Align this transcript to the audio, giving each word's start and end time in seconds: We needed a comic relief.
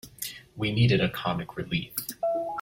We 0.55 0.71
needed 0.71 0.99
a 0.99 1.09
comic 1.11 1.55
relief. 1.57 1.91